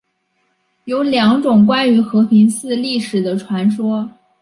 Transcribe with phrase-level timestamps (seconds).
[0.85, 4.09] 有两种关于和平寺历史的传说。